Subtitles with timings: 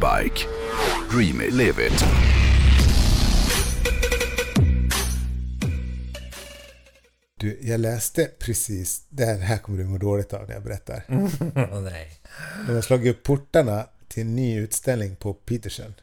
[0.00, 0.46] bike.
[1.10, 2.04] Dream it, live it.
[7.40, 11.02] Du, jag läste precis, det här, här kommer du må dåligt av när jag berättar.
[11.08, 12.10] Åh, nej.
[12.66, 15.94] De har slagit upp portarna till en ny utställning på Petersen.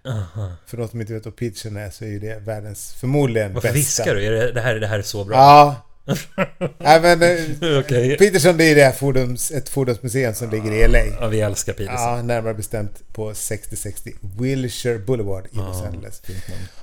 [0.66, 3.68] För de som inte vet vad Petersen är så är ju det världens förmodligen Varför
[3.68, 3.78] bästa.
[3.78, 4.26] viskar du?
[4.26, 5.36] Är det, det, här, det här är så bra?
[5.38, 5.90] Ja.
[6.78, 8.18] Nej men eh, Okej.
[8.18, 11.00] Peterson det är det här fordons, ett fordonsmuseum som ligger i LA.
[11.06, 12.02] Ja, vi älskar Peterson.
[12.02, 16.22] Ja, närmare bestämt på 6060 Wilshire Boulevard i Los Angeles.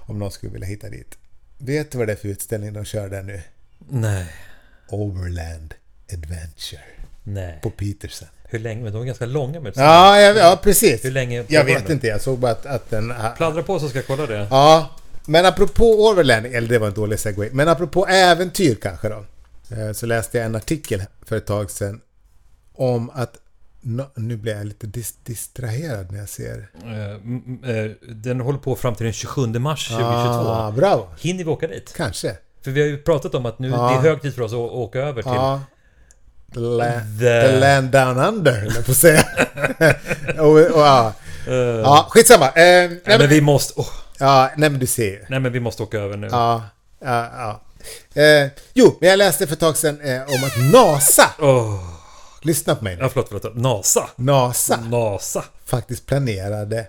[0.07, 1.19] Om någon skulle vilja hitta dit.
[1.59, 3.41] Vet du vad det är för utställning de kör där nu?
[3.89, 4.27] Nej.
[4.89, 5.75] Overland
[6.13, 6.83] Adventure
[7.25, 7.59] Nej.
[7.63, 8.29] på Peterson.
[8.45, 8.83] Hur länge?
[8.83, 11.05] Men de är ganska långa med Ja, ja, ja precis.
[11.05, 11.93] Hur länge Jag vet den?
[11.93, 13.15] inte, jag såg bara att, att den...
[13.37, 14.47] Pladdra på så ska jag kolla det.
[14.51, 19.24] Ja, men apropå Overland, eller det var en dålig segway, men apropå äventyr kanske då.
[19.77, 22.01] eh, Så läste jag en artikel för ett tag sedan
[22.74, 23.34] om att
[24.15, 26.69] nu blir jag lite dis- distraherad när jag ser...
[26.84, 30.10] Eh, eh, Den håller på fram till den 27 mars 2022.
[30.49, 31.07] Ah, bravo!
[31.21, 31.93] Hinner vi åka dit?
[31.96, 32.37] Kanske.
[32.65, 33.77] För vi har ju pratat om att nu Ja.
[34.02, 35.32] det är hög tid för oss att åka över till...
[35.34, 35.60] Ja.
[36.55, 39.24] The, la- The- the land down under, höll jag på att säga.
[40.38, 41.12] och, och, ja.
[41.84, 42.46] Ja, skitsamma.
[42.46, 43.73] Eh, nej, men, vi måste...
[43.77, 43.87] åh,
[44.21, 45.24] ja, nej men du ser ju.
[45.29, 46.29] nej men vi måste åka över nu.
[46.30, 46.63] Ja,
[47.04, 47.60] ja, ja.
[48.23, 51.80] Eh, jo, men jag läste för ett tag sedan eh, om att NASA, Åh,
[52.43, 53.02] lyssna på mig nu.
[53.02, 53.57] ja, förlåt, förlåt.
[53.57, 54.10] NASA.
[54.16, 55.45] NASA NASA.
[55.65, 56.87] faktiskt planerade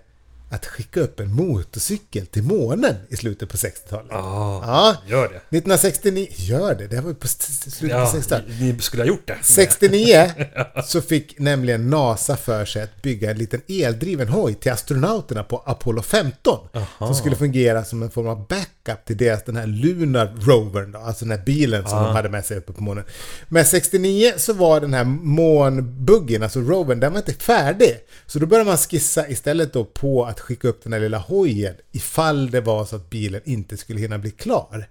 [0.51, 4.07] att skicka upp en motorcykel till månen i slutet på 60-talet.
[4.09, 5.35] Ja, Ja, gör det.
[5.57, 8.45] 1969, gör det, det var på slutet Ja, på 60-talet.
[8.59, 9.37] ni, skulle ha gjort det.
[9.41, 10.31] 69
[10.85, 15.57] så fick nämligen NASA för sig att bygga en liten eldriven hoj till astronauterna på
[15.65, 16.67] Apollo 15.
[16.97, 20.99] Som skulle fungera som en form av backup till deras den här Lunar Rovern då,
[20.99, 23.03] alltså den här bilen som de hade med sig uppe på månen.
[23.47, 27.97] Men 69 så var den här månbuggen, alltså rovern, den var inte färdig.
[28.25, 31.75] Så då började man skissa istället då på att skicka upp den här lilla hojen
[31.91, 34.87] ifall det var så att bilen inte skulle hinna bli klar.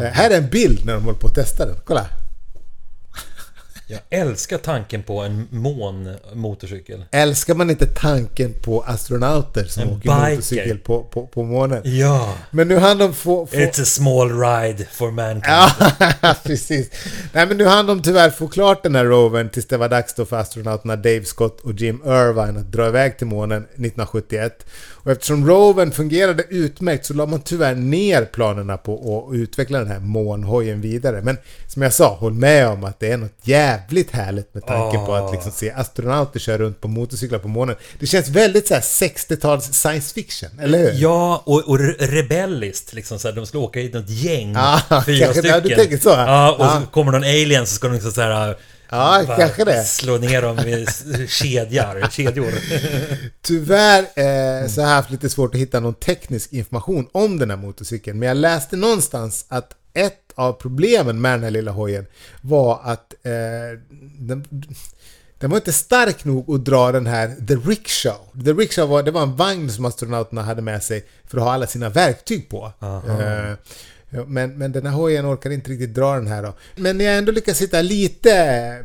[0.00, 1.76] Eh, här är en bild när de håller på att testa den.
[1.84, 2.23] Kolla!
[3.86, 7.04] Jag älskar tanken på en månmotorcykel.
[7.10, 10.30] Älskar man inte tanken på astronauter som En åker biker.
[10.30, 11.80] motorcykel på, på, på månen?
[11.84, 12.34] Ja.
[12.50, 13.46] Men nu hann de få...
[13.46, 15.44] få It's a small ride for mankind.
[16.22, 16.90] ja, precis.
[17.32, 20.14] Nej, men nu hann de tyvärr få klart den här rovern tills det var dags
[20.14, 24.66] då för astronauterna Dave Scott och Jim Irvine att dra iväg till månen 1971.
[24.92, 29.88] Och eftersom rovern fungerade utmärkt så la man tyvärr ner planerna på att utveckla den
[29.88, 31.22] här månhojen vidare.
[31.22, 31.36] Men
[31.68, 33.73] som jag sa, håll med om att det är något jävligt
[34.12, 37.76] härligt med tanke på att liksom se astronauter köra runt på motorcyklar på månen.
[38.00, 40.92] Det känns väldigt så här 60-tals science fiction, eller hur?
[41.02, 44.80] Ja, och, och re- rebelliskt liksom så här, De ska åka i något gäng, Ja,
[45.06, 45.50] fyra kanske- stycken.
[45.50, 46.08] ja, du tänker så.
[46.08, 46.80] Ja, och Ja.
[46.80, 48.56] så kommer någon alien så ska de liksom så här...
[48.90, 49.84] Ja, kanske det.
[49.84, 52.10] Slå ner dem med s- kedjor.
[52.10, 52.52] kedjor.
[53.42, 57.50] Tyvärr eh, så har jag haft lite svårt att hitta någon teknisk information om den
[57.50, 58.18] här motorcykeln.
[58.18, 62.06] Men jag läste någonstans att ett av problemen med den här lilla hojen
[62.40, 63.78] var att eh,
[64.18, 64.44] den,
[65.38, 68.44] den var inte stark nog att dra den här The Rickshaw.
[68.44, 71.52] The Rickshaw var, det var en vagn som astronauterna hade med sig för att ha
[71.52, 72.72] alla sina verktyg på.
[73.20, 73.52] Eh,
[74.26, 76.54] Men, men den här hojen orkar inte riktigt dra den här då.
[76.76, 78.84] Men jag ändå lyckats hitta lite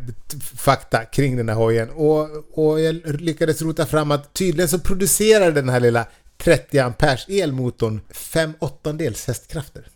[0.56, 1.90] fakta kring den här hojen.
[1.90, 6.06] Och, och jag lyckades rota fram att tydligen så producerar den här lilla
[6.38, 9.88] 30 amperes elmotorn 5 åttondels hästkrafter.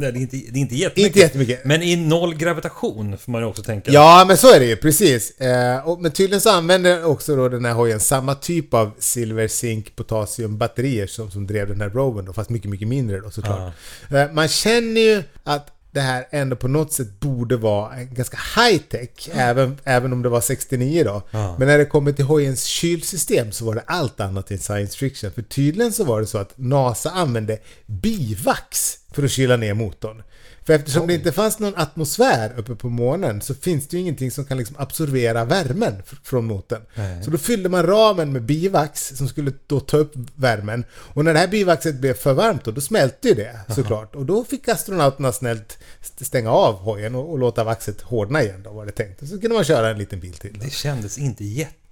[0.00, 1.06] Nej, det är inte, det är inte jättemycket.
[1.06, 1.64] Inte jättemycket.
[1.64, 3.92] Men i noll gravitation får man ju också tänka.
[3.92, 5.40] Ja, men så är det ju, precis.
[5.40, 9.48] Eh, och, men tydligen så använder också då den här hojen samma typ av silver,
[9.48, 13.30] zink, potassium batterier som, som drev den här rovern då, fast mycket, mycket mindre då
[13.30, 13.72] såklart.
[14.10, 18.82] Eh, man känner ju att det här ändå på något sätt borde vara ganska high
[18.82, 21.22] tech, även, även om det var 69 då.
[21.30, 21.56] Ja.
[21.58, 25.32] Men när det kommer till hojens kylsystem så var det allt annat än science fiction.
[25.32, 30.22] För tydligen så var det så att NASA använde bivax för att kyla ner motorn.
[30.66, 34.30] För eftersom det inte fanns någon atmosfär uppe på månen så finns det ju ingenting
[34.30, 36.82] som kan liksom absorbera värmen fr- från motorn.
[36.94, 37.24] Nej.
[37.24, 40.84] Så då fyllde man ramen med bivax som skulle då ta upp värmen.
[40.92, 44.14] Och när det här bivaxet blev för varmt då, då smälte ju det såklart.
[44.14, 48.62] Och då fick astronauterna snällt st- stänga av hojen och, och låta vaxet hårdna igen
[48.62, 49.22] då var det tänkt.
[49.22, 50.52] Och så kunde man köra en liten bil till.
[50.58, 50.64] Då.
[50.64, 51.44] Det kändes inte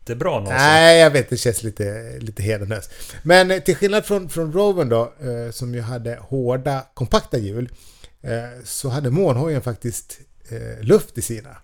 [0.09, 0.57] jättebra någonsin.
[0.57, 1.31] Nej, jag vet.
[1.31, 2.91] Det känns lite, lite hedenhöst.
[3.23, 7.69] Men eh, till skillnad från, från Rovern då, eh, som ju hade hårda, kompakta hjul,
[8.23, 8.31] eh,
[8.65, 10.19] så hade månhojen faktiskt
[10.49, 11.57] eh, luft i sina.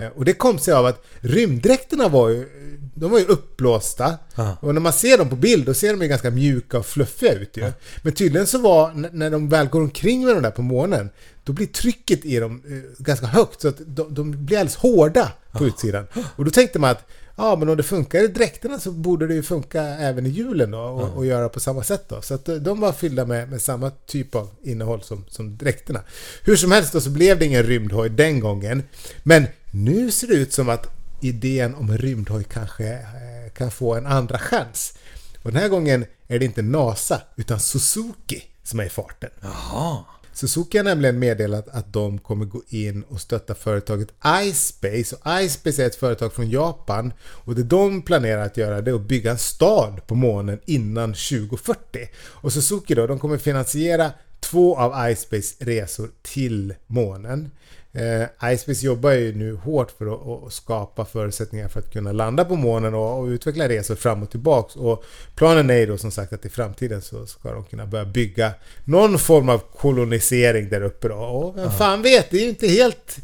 [0.00, 2.48] Eh, och det kom sig av att rymddräkterna var ju
[2.94, 4.18] de var ju uppblåsta.
[4.34, 4.56] Ja.
[4.60, 7.32] Och när man ser dem på bild, då ser de ju ganska mjuka och fluffiga
[7.32, 7.72] ut ju.
[8.02, 11.10] Men tydligen så var, när de väl går omkring med de där på månen,
[11.44, 13.60] då blir trycket i dem eh, ganska högt.
[13.60, 16.06] Så att de, de blir alldeles hårda på utsidan.
[16.36, 17.04] Och då tänkte man att,
[17.36, 20.70] ja men om det funkar i dräkterna så borde det ju funka även i hjulen
[20.70, 22.22] då, och, och göra på samma sätt då.
[22.22, 26.00] Så att eh, de var fyllda med, med samma typ av innehåll som, som dräkterna.
[26.42, 28.82] Hur som helst då så blev det ingen rymdhoj den gången.
[29.22, 30.86] Men nu ser det ut som att
[31.22, 34.94] idén om rymdhoj kanske eh, kan få en andra chans.
[35.42, 39.30] Och den här gången är det inte NASA utan Suzuki som är i farten.
[39.40, 40.04] Jaha.
[40.34, 44.08] Suzuki har nämligen meddelat att de kommer gå in och stötta företaget
[44.44, 45.16] iSpace.
[45.16, 48.94] Och iSpace är ett företag från Japan och det de planerar att göra det är
[48.94, 51.78] att bygga en stad på månen innan 2040.
[52.16, 54.10] Och Suzuki då, de kommer finansiera
[54.50, 57.50] två av iSpace resor till månen.
[57.92, 60.06] Eh, iSpace jobbar ju nu hårt för
[60.46, 64.30] att, skapa förutsättningar för att kunna landa på månen och, och utveckla resor fram och
[64.30, 64.76] tillbaks.
[64.76, 65.04] Och
[65.34, 68.52] planen är ju då som sagt att i framtiden så ska de kunna börja bygga
[68.84, 71.14] någon form av kolonisering där uppe då.
[71.14, 73.18] Och vem fan vet, det är ju inte helt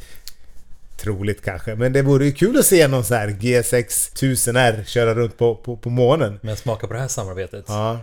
[1.00, 1.74] troligt kanske.
[1.74, 3.84] Men det vore ju kul att se någon sån här G6
[4.14, 6.38] 1000R köra runt på, på, på månen.
[6.42, 7.64] Men smaka på det här samarbetet.
[7.68, 7.98] Ja.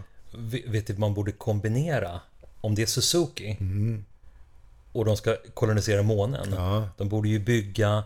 [0.67, 2.19] Vet du man borde kombinera?
[2.67, 3.57] Om det är Suzuki
[4.91, 6.47] och de ska kolonisera månen.
[6.47, 6.59] Mm.
[6.59, 6.89] Ja.
[6.97, 8.03] De borde ju bygga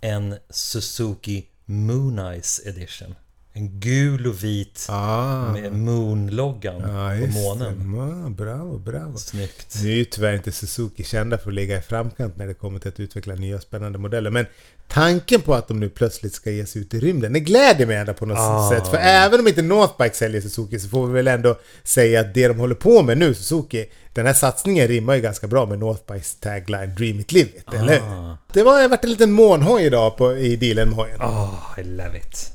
[0.00, 3.14] en Suzuki Moonice Edition.
[3.52, 5.52] En gul och vit Ah.
[5.52, 7.94] med Moon-loggan Ja, på månen.
[8.24, 9.16] Ja, bravo, bravo.
[9.18, 9.76] Snyggt.
[9.82, 12.78] Nu är ju tyvärr inte Suzuki kända för att ligga i framkant när det kommer
[12.78, 14.30] till att utveckla nya spännande modeller.
[14.30, 14.46] Men
[14.88, 17.96] tanken på att de nu plötsligt ska ge sig ut i rymden, det gläder mig
[17.96, 18.70] ändå på något Ah.
[18.70, 18.86] sätt.
[18.88, 22.48] För även om inte Northbike säljer Suzuki så får vi väl ändå säga att det
[22.48, 26.34] de håller på med nu, Suzuki, den här satsningen rimmar ju ganska bra med Northbikes
[26.40, 28.02] tagline Dream it, live it, eller hur?
[28.02, 28.36] Ah.
[28.52, 31.20] Det var varit en liten månhoj idag på, i dealen med hojen.
[31.20, 32.52] Oh, I love it.